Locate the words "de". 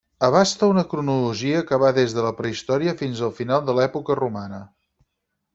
2.19-2.25, 3.69-3.77